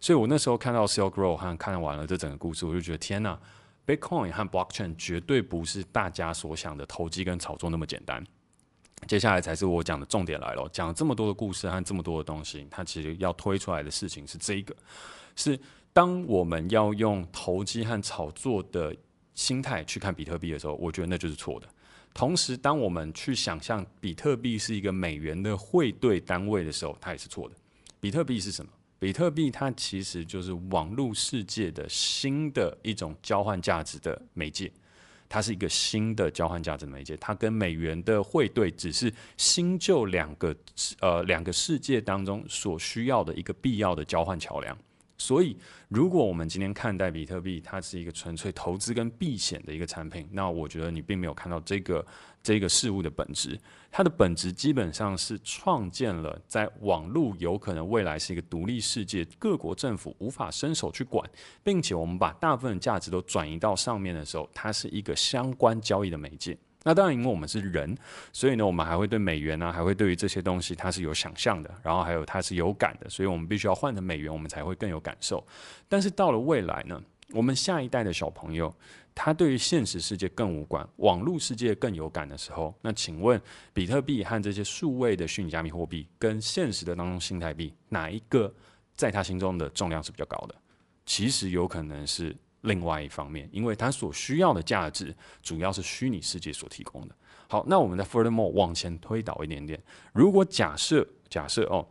[0.00, 3.36] 所以我那时候看到 Silk Road 和看完了这整个故事，我就觉得天哪
[3.86, 8.24] ，Bitcoin 和 Blockchain 绝对不是大家所想的投机跟炒作那么简单。
[9.06, 10.68] 接下来才是我讲的重点来了。
[10.72, 14.74] 讲了这么多的故事和这么多的东西，它其实要推出来的事情是这一个：
[15.36, 15.58] 是
[15.92, 18.94] 当我们要用投机和炒作的
[19.34, 21.68] 心态去看比特币的时候，我觉得那就是错的。
[22.12, 27.54] 同时，当我们去想象比特币是一个美元的汇兑单位的时候，它也是错的。
[28.00, 28.70] 比特币是什么？
[29.00, 34.70] 比特币它其实就是网络世界的新的一种交换价值的媒介。
[35.34, 40.54] 它是一个新的交换价值媒介，它跟美元的汇兑只是新旧两个
[41.00, 44.78] 呃两个世界当中所需要的一个必要的交换桥梁。
[45.18, 45.56] 所以，
[45.88, 52.06] 如果我们今天看待比特币，它是一个纯粹投资跟避险的一个产品，那我觉得你并没有看到这个
[52.44, 53.58] 这个事物的本质。
[53.90, 61.28] 它的本质基本上是创建了在网络有可能未来是一个独立世界，各国政府无法伸手去管，
[61.62, 66.56] 并且我们把大部分价值都转移到上面的时候，它是一个相关交易的媒介。
[66.86, 67.96] 那当然，因为我们是人，
[68.30, 75.42] 所以呢，我们还会对美元啊，还会对于这些东西它是有想象的，然后还有它是有感的，所以我们必须要换成美元，我们才会更有感受。
[75.88, 77.00] 但是到了未来呢，
[77.32, 78.74] 我们下一代的小朋友，
[79.14, 83.40] 他对于现实世界更无关，网络世界更有感的时候，那请问，
[83.72, 88.52] 比特币和这些数位的虚拟加密货币跟现实的当中新台币，哪一个
[88.94, 90.54] 在他心中的重量是比较高的？
[91.06, 92.36] 其实有可能是。
[92.66, 97.14] 另外一方面，因为它所需要的价值主要是虚拟世界所提供的。
[97.46, 99.78] 好，那我们再 furthermore 往前推导一点点，
[100.14, 101.86] 如果假设假设哦，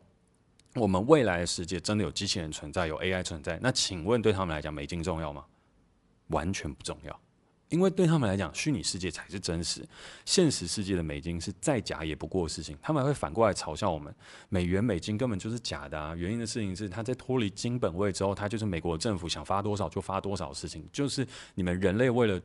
[0.73, 5.45] 我们未来的世界真的有机器人存在，有 AI 存在，那请问对他们来讲，美金重要吗？
[6.33, 7.19] 完全不重要。
[7.69, 9.83] 因为对他们来讲，虚拟世界才是真实，
[10.25, 12.77] 现实世界的美金是再假也不过的事情。
[12.81, 14.13] 他们还会反过来嘲笑我们，
[14.49, 16.13] 美元、美金根本就是假的啊！
[16.15, 22.39] 原因的事情是，它在脱离金本位之后，它就是美国政府想发多少就发多少事情，就是你们人类为了。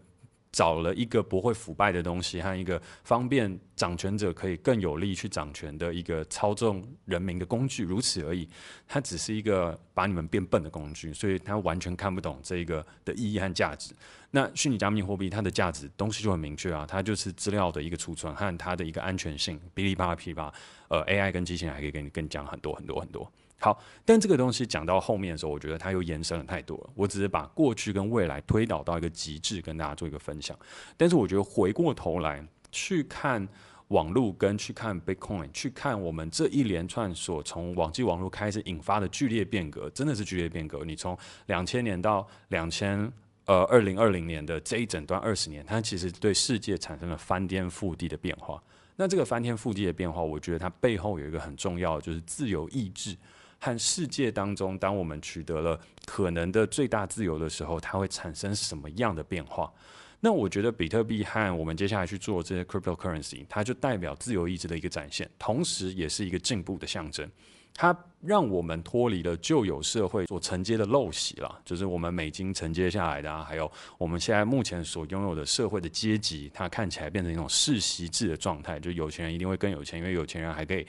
[0.51, 8.49] 找了一个不会腐败的东西和一个方便掌权者可以更有力去掌权的一个操纵人民的工具，如此而已。
[8.87, 13.95] 它只是一个把你们变笨的工具，所以他完全看不懂这个的意义和价值。
[14.31, 20.53] 那虚拟加密货币它的价值东西就很明确啊，它就是资料的一个储存和它的一个安全性，哔哩吧啦噼啪，
[20.89, 23.31] 呃，AI 跟机器人还可以跟你跟你讲很多很多很多。
[23.61, 26.91] 好，但这个东西讲到后面的时候，我觉得它又延伸了太多了。
[26.95, 30.57] 我只是把过去跟未来推导到一个极致，跟大家做一个分享。
[30.97, 33.49] 但是我觉得回过头来去看
[33.89, 40.85] 网络，跟去看 Bitcoin，去看我们这一连串所从网际网络开始引发的剧烈变革，真的是剧烈变革。
[40.85, 43.13] 你从两千年到两千
[43.47, 48.63] 呃二零二零年的这一整段二十年，它其实对世界产生了翻天覆地的变化。
[48.95, 53.17] 那这个翻天覆地的变化，我觉得它背后有一个很重要的，就是自由意志。
[53.61, 59.73] 和世界当中，当我们取得了可能的最大自由的时候，它会产生什么样的变化？
[60.21, 67.29] 那我觉得比特币和我们接下来去做这些 cryptocurrency，它就代表自由意志的一个展现，同时也是一个进步的象征。
[67.75, 80.85] 它让我们脱离了旧有社会所承接的陋习了，就是我们美金承接下来的啊，还有我们现在目前所拥有的社会的阶级，它看起来变成一种世袭制的状态，就有钱人一定会更有钱，因为有钱人还可以。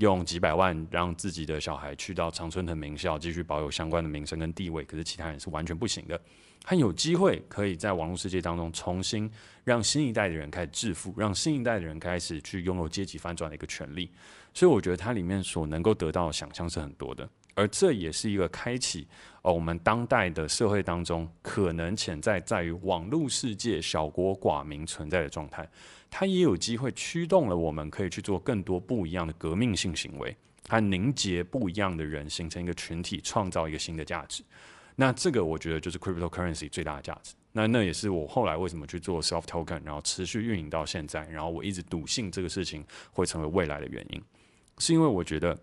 [0.00, 6.18] 用几百万让自己的小孩去到常春藤名校，继续保有相关的名声跟地位，可是其他人是完全不行的。
[6.62, 9.30] 他有机会可以在网络世界当中重新
[9.62, 14.10] 让新一代的人开始致富，让新一代的人开始去拥有阶级翻转的一个权利。
[14.54, 17.28] 所以我觉得它里面所能够得到的想象是很多的。
[17.60, 19.06] 而这也是一个开启
[19.42, 25.68] 呃我们当代的社会当中可能潜在在于网络世界小国寡民存在的状态，
[26.10, 34.42] 它也有机会驱动了我们可以去做更多不一样的革命性行为，它凝结不一样的人形成一个群体，创造一个新的价值。
[34.96, 37.34] 那这个我觉得就是 cryptocurrency 最大的价值。
[37.52, 42.82] 那那也是我后来为什么去做 self token，然后持续运营到现在，然后我一直笃信这个事情
[43.12, 44.22] 会成为未来的原因，
[44.78, 45.58] 是因为我觉得，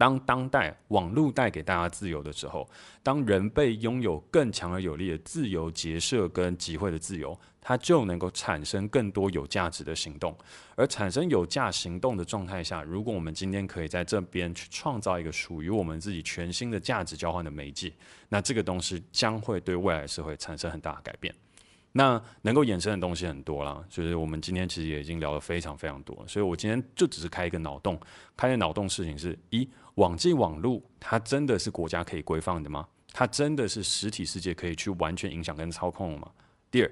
[0.00, 2.66] 当当代网络带给大家自由的时候，
[3.02, 7.38] 当人被拥有更强而有力的自由结社跟集会的自由。
[7.62, 10.34] 它就能够产生更多有价值的行动，
[10.76, 17.92] 而产生有价行动的状态下，如果我们今天可以在这边去创造一个属于我们自己全新的价值交换的媒介，
[18.30, 21.34] 那这个东西将会对未来社会产生很大的改变。
[21.92, 28.00] 那能够衍生的东西很多啦，就是我们今天其实也已经聊了非常非常多，所以我今天就只是开一个脑洞，
[28.36, 32.86] 开的脑洞事情是：一，网际网络它真的是国家可以规范的吗？
[33.12, 36.30] 它真的是实体世界可以去完全影响跟操控的吗？
[36.70, 36.90] 第二。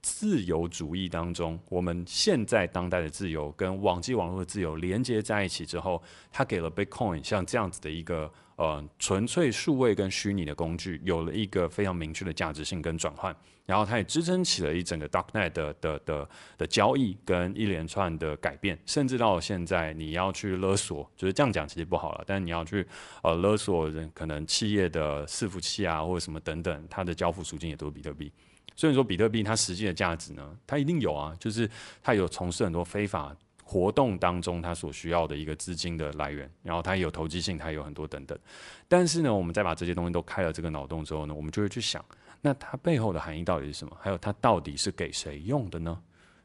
[0.00, 13.34] 自由主义当中，我们现在当代的自由跟网际网络的自由连接在一起之后，它给了 Bitcoin 像这样子的一个呃纯粹数位跟虚拟的工具，有了一个非常明确的价值性跟转换，
[13.68, 22.86] 然后它也支撑起了一整个 Darknet 的的的的交易跟一连串的改变，甚至到现在你要去勒索，就是这样讲其实不好了，但是你要去
[23.22, 28.32] 呃勒索人可能企业的伺服器啊或者什么等等，它的交付赎金也都是比特币。
[28.74, 31.68] 所以说，比特币它实际的价值呢，它一定有啊，就是
[32.02, 38.38] 它有从事很多非法活动当中它所需要的一个资金的来源，然后它有投机性，它有很多等等。
[38.86, 42.02] 但是呢，我们再把这些东西都开了这个脑洞之后呢，我们就会去想，
[42.40, 43.96] 那它背后的含义到底是什么？
[44.00, 46.00] 还有它到底是给谁用的呢？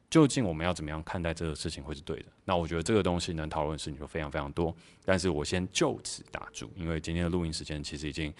[0.10, 2.26] 究竟我们要怎么样看待这个事情会是对的？
[2.46, 4.76] 那我觉得这个东西能讨论的事情就非常非常多。
[5.06, 8.34] 但是我先就此打住，因为今天的录音时间其实已经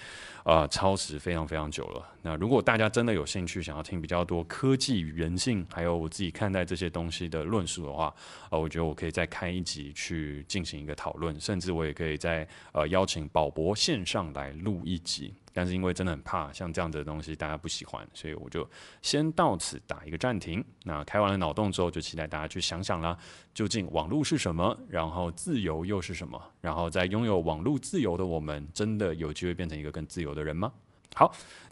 [0.46, 2.10] 呃超时非常非常久了。
[2.22, 8.14] 那如果大家真的有兴趣想要听比较多科技与人性，还有我自己看待这些东西的论述的话，
[8.50, 15.34] 呃，我觉得我可以再开一集去进行一个讨论，甚至我也可以在呃邀请宝博线上来录一集。
[15.56, 18.68] 但是因为真的很怕像这样的东西大家不喜欢，所以我就
[19.04, 20.64] 先到此打一个暂停。
[20.84, 23.16] 那开完了脑洞之后，就期待大家去想想啦，
[23.54, 24.76] 究竟网络是什么？
[24.90, 26.42] 然后自由又是什么？
[26.60, 30.72] 然后在拥有网络自由的我们，真的有机会变成一个更自由的人吗？
[31.14, 31.32] 好，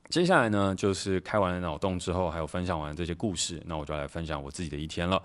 [0.10, 5.22] 接下来呢，就是开完脑洞之后，还有分享完这些故事，那我就来分享我自己的一天了。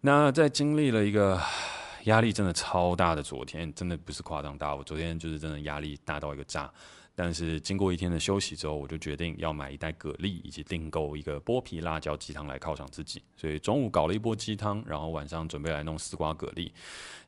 [0.00, 1.38] 那在经历了一个
[2.04, 6.72] 压力真的超大的昨天，真的不是夸张大，我昨天就是真的压力大到一个炸。
[7.14, 13.22] 但是经过一天的休息之后，我就决定要买一袋蛤蜊，以及订购一个剥皮辣椒鸡汤来犒赏自己。
[13.36, 16.70] 所以中午搞了一波鸡汤，然后晚上准备来弄丝瓜蛤蜊。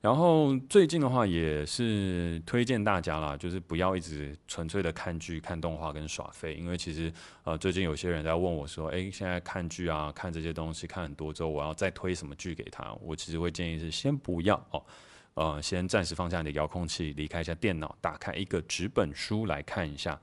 [0.00, 7.12] 然后最近的话也是推荐大家啦，就是不要一直纯粹的看剧、看动画跟耍废，因为其实
[7.44, 12.92] 呃最近有些人在问我说，哎，现在看剧啊、看这些东西看很多之后，我要再推什么剧给他？
[13.00, 14.82] 我其实会建议是先不要哦。
[15.34, 20.20] 呃，先暂时放下你的遥控器，离开一下电脑，打开一个纸本书来看一下。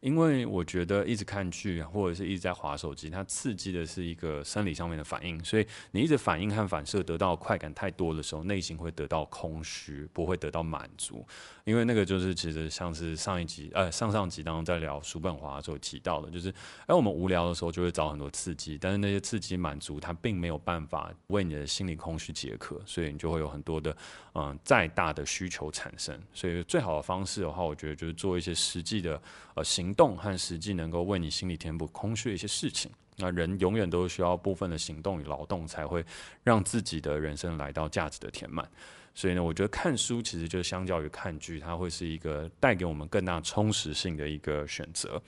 [0.00, 11.26] 因为我觉得一直看剧或者是一直在滑手机，它刺激的是一个生理上面的反应，所以你一直反应和反射得到快感太多的时候，内心会得到空虚，不会得到满足。
[11.64, 16.50] 因为那个就是其实像是上一集呃上上集当中在聊叔本华的时候提到的，就是
[16.84, 23.96] 哎我们无聊的时候就会找很多刺激，但是那些刺激满足它并没有办法为你的心理空虚解渴，所以你就会有很多的
[24.34, 26.20] 嗯、再大的需求产生。
[26.32, 29.20] 所以最好的方式的话，我觉得就是做一些实际的
[29.54, 32.90] 呃行动和实际能够为你心里填补空虚的一些事情。
[33.16, 36.04] 那人永远都需要部分的行动与劳动，才会
[36.42, 38.68] 让自己的人生来到价值的填满。
[39.14, 45.22] 所以呢，我觉得看书其实就相较于看剧，它会是一个带给我们更大充实性的一个选择。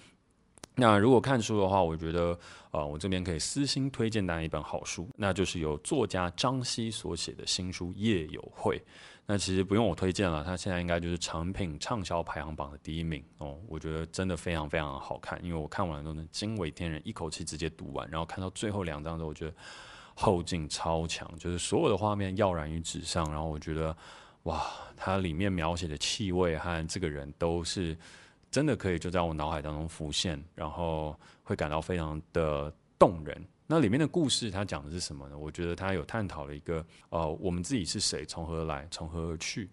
[0.78, 2.38] 那如果看书的话，我觉得
[2.70, 8.78] 呃，我这边可以私心推荐大家一本好书，那就是由作家张希所写的新书《夜有会》。
[9.24, 13.58] 那其实不用我推荐了，它现在应该就是诚品畅销排行榜的第一名哦。
[13.66, 18.06] 我觉得真的非常非常好看，因为我看完了都能惊为天人，一口气直接读完。
[18.10, 19.54] 然后看到最后两章之后，我觉得
[20.14, 23.28] 后劲超强，就是所有的画面跃然于纸上。
[23.32, 23.96] 然后我觉得
[24.42, 24.62] 哇，
[24.94, 27.96] 它里面描写的气味和这个人都是
[28.50, 33.46] 真的可以就在我脑海当中浮现，然后会感到非常的动人。
[33.66, 35.36] 那里面的故事，它讲的是什么呢？
[35.36, 39.68] 我觉得它有探讨了一个，呃，我们自己是谁，从何而来，从何而去，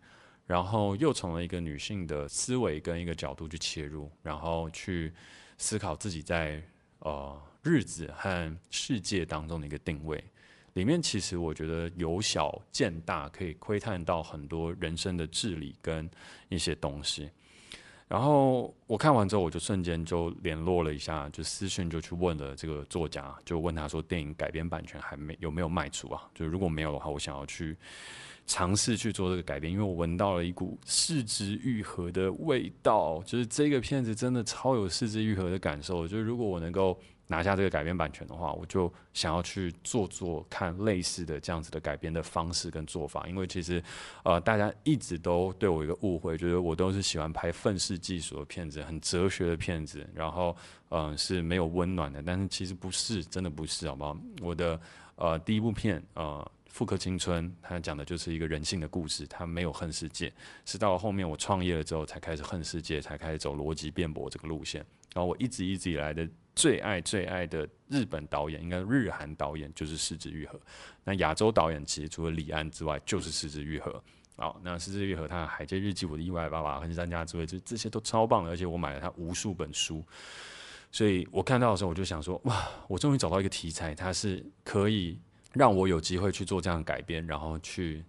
[0.47, 5.13] 然后又从了一个女性的思维跟一个角度去切入，然后去
[5.59, 6.61] 思考自己在
[6.99, 10.21] 呃日子和世界当中的一个定位。
[10.73, 16.09] 里面其实我觉得由小见大，可以窥探到很多人生的智理跟
[16.49, 17.29] 一些东西。
[18.13, 26.21] 然后我看完之后，我就瞬间就联络了一下，就私讯就去问了这个作家，就问他说，电影改编版权还没有没有卖出啊？
[26.35, 27.75] 就如果没有的话，我想要去
[28.45, 36.95] 尝试去做这个改编，因为我闻到了一股四肢愈合的味道，就是这个片子真的超有四肢愈合的感受，就是如果我能够。
[37.33, 43.83] 拿下这个改编版权的话，我就想要去做做看类似的这样子的改编的方式跟做法，因为其实，
[44.23, 50.55] 呃，大家一直都对我一个误会，觉得我都是喜欢拍愤世嫉俗的片子，很哲学的片子，然后，
[50.89, 54.15] 嗯、是没有温暖的，但是其实不是，真的不是，好不好？
[54.39, 54.79] 我的
[55.15, 60.33] 呃第一部片，呃，《复刻青春》，它讲的就是一个人性的故事，它没有恨世界，
[60.65, 66.27] 是到后面我创业了之后，才开始恨世界，才开始走逻辑辩驳这个路线，然后我一直一直以来的。
[66.55, 70.61] 最爱最爱的日本导演，应该日韩导演就是是枝裕和。
[71.03, 74.03] 那亚洲导演其实除了李安之外，就是是枝裕和。
[74.35, 80.05] 好，那是枝裕和他的《海街日记》、我的意外爸爸、横山家之味，这这些都超棒的，而且我买了他无数本书。
[80.91, 85.19] 所以我看到的时候，我就想说，哇，我终于找到一个题材，它是可以
[85.53, 88.03] 让我有机会去做这样改编，然后去。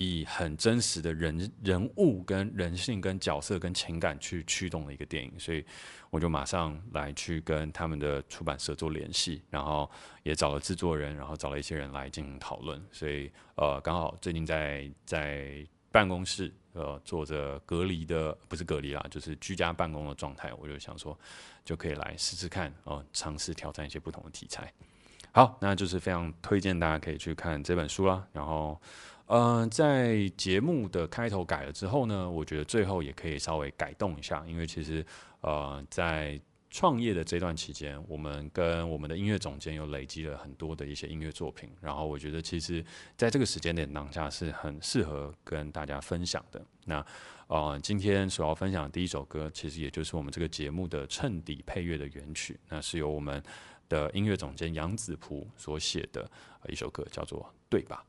[0.00, 5.64] 以很真实的人人物跟人性跟角色跟情感去驱动的一个电影，所以
[6.08, 9.90] 我就马上来去跟他们的出版社做联系，然后
[10.22, 12.80] 也找了制作人，然后找了一些人来进行讨论。
[12.92, 21.18] 所以呃，刚好最近在在办公室呃做着隔离的，不是隔离啦，就是居家办公的状态，我就想说
[21.64, 24.72] 就可以来试试看哦，尝试挑战一些不同的题材。
[25.38, 28.76] 好，那就是非常推荐大家可以去看这本书啦，然后。
[29.26, 35.04] 嗯、呃，在节目的开头改了之后呢，我觉得最后也可以稍微改动一下，因为其实
[35.42, 42.84] 呃，在创业的这段期间，我们跟我们的音乐总监有累积了很多的一些音乐作品，然后我觉得其实
[43.16, 46.60] 在这个时间点当下是很适合跟大家分享的。
[46.84, 47.06] 那
[47.46, 53.42] 呃，今天所要分享的第一首歌，其实也就是我们这个节目的衬底配乐的原曲，那是由我们
[53.88, 56.30] 的音乐总监杨子璞所写的
[56.68, 58.04] 一首歌，叫做《对吧》。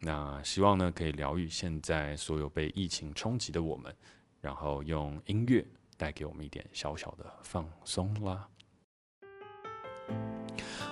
[0.00, 3.94] 那希望呢，可以疗愈现在所有被疫情冲击的我们，
[4.40, 5.64] 然后用音乐
[5.96, 8.48] 带给我们一点小小的放松啦。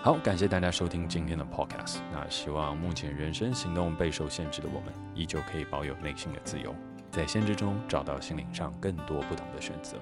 [0.02, 2.00] 好，感谢大家收听今天的 Podcast。
[2.12, 6.74] 那希望目前人生行动备受限制的我们，依旧可以保有内心的自由，
[7.10, 9.98] 在限制中找到心灵上更多不同的选择。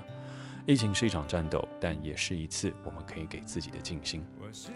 [0.66, 4.24] 疫情是一场战斗，但也是一次我们可以给自己的静心。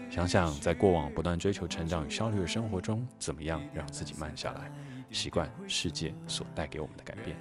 [0.09, 4.71] 想想在过往不断追求成长与效率的生活中，怎么样让自己慢下来，
[5.11, 7.35] 习惯世界所带给我们的改变。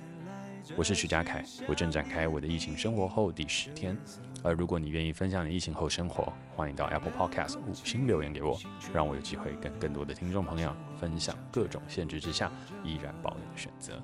[0.76, 3.96] 我是徐佳凯，我正展开我的疫情生活后第十天。
[4.42, 8.59] 而如果你愿意分享你疫情后生活，欢迎到 Apple Podcast 五星留言给我，
[8.92, 12.51] 让我有机会跟更多的听众朋友分享各种限制之下
[12.82, 14.03] 依然保留的选择。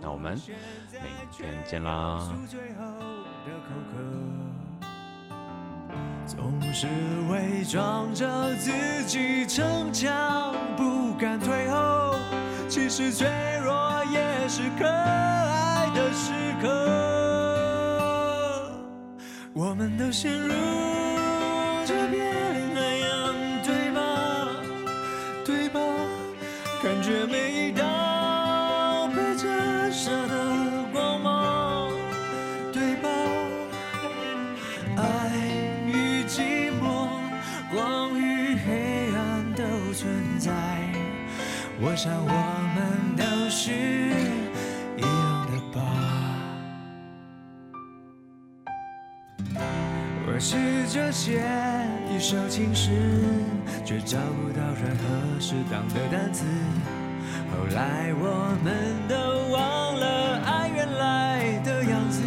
[0.00, 0.36] 那我们
[0.90, 1.02] 明
[1.32, 2.36] 天见啦！
[3.48, 3.96] 的口渴，
[6.26, 6.86] 总是
[7.30, 8.70] 伪装着自
[9.06, 12.14] 己逞强，不敢退后。
[12.68, 13.26] 其实脆
[13.64, 16.30] 弱也是可爱的时
[16.60, 16.68] 刻。
[19.54, 20.52] 我们都陷入
[21.86, 22.34] 这片
[22.74, 23.34] 海洋，
[23.64, 24.00] 对吧？
[25.46, 25.80] 对吧？
[26.82, 27.47] 感觉没
[41.80, 42.32] 我想我
[42.74, 43.70] 们都是
[44.96, 45.80] 一样的吧。
[50.26, 50.56] 我试
[50.92, 51.40] 着写
[52.12, 52.90] 一首情诗，
[53.84, 56.44] 却找不到任何适当的单词。
[57.52, 59.14] 后来我们都
[59.52, 62.20] 忘了爱原来的样子。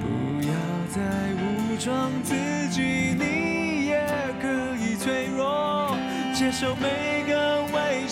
[0.00, 0.52] 不要
[0.88, 1.02] 再
[1.34, 2.34] 武装自
[2.70, 2.80] 己，
[3.14, 4.08] 你也
[4.40, 4.48] 可
[4.82, 5.94] 以脆弱，
[6.34, 7.09] 接受每。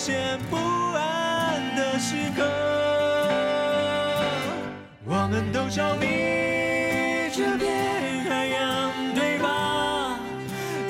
[0.09, 0.55] 危险不
[0.95, 2.43] 安的时刻，
[5.05, 6.07] 我们都着迷
[7.31, 10.17] 这片海洋，对吧？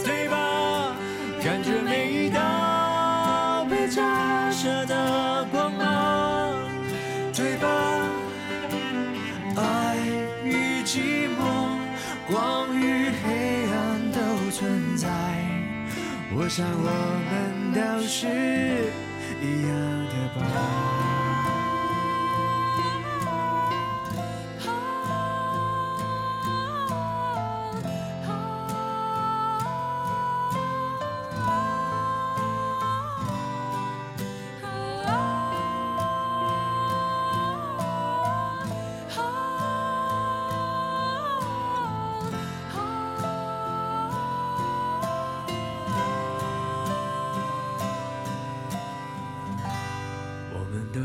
[0.05, 0.95] 对吧？
[1.43, 4.01] 感觉每一道被折
[4.51, 6.53] 射的光芒，
[7.36, 7.67] 对吧？
[9.57, 9.97] 爱
[10.45, 11.76] 与寂寞，
[12.32, 15.09] 光与黑暗都存在。
[16.34, 16.89] 我想我
[17.30, 18.98] 们都是。
[19.41, 20.98] 一样的吧。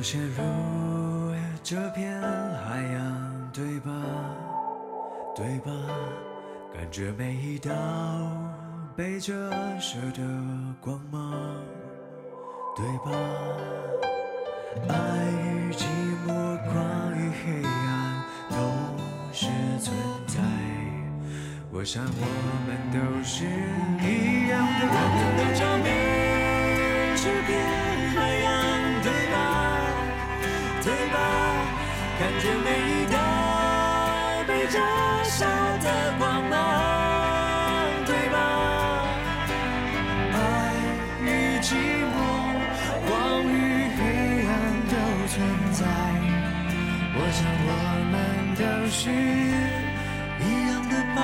[0.05, 3.91] 陷入这片海洋，对吧？
[5.35, 5.73] 对吧？
[6.75, 7.73] 感觉每一道
[8.95, 9.51] 被折
[9.81, 10.23] 射的
[10.79, 11.33] 光芒，
[12.77, 13.13] 对吧？
[14.91, 14.95] 爱
[15.43, 15.87] 与寂
[16.27, 16.29] 寞，
[16.67, 18.59] 光与黑暗，同
[19.33, 19.47] 时
[19.81, 19.97] 存
[20.27, 20.39] 在。
[21.73, 22.27] 我想我
[22.67, 24.85] 们都是一样的。
[24.87, 25.89] 我们的照亮
[27.17, 27.51] 这片
[28.15, 28.53] 海洋，
[29.03, 29.74] 对吧？
[30.85, 31.17] 对吧？
[32.19, 33.17] 看见每一道
[34.47, 34.79] 被折
[35.25, 35.45] 射
[35.83, 35.87] 的
[36.19, 36.53] 光芒，
[38.05, 38.37] 对吧？
[40.33, 40.37] 爱
[41.23, 41.75] 与寂
[42.05, 42.15] 寞，
[43.09, 43.11] 光
[43.45, 44.01] 与黑
[44.47, 44.53] 暗
[44.91, 44.95] 都
[45.29, 45.35] 存
[45.73, 45.81] 在。
[47.17, 47.71] 我想我
[48.13, 48.15] 们
[48.55, 48.95] 都是
[50.45, 51.19] 一样的吧。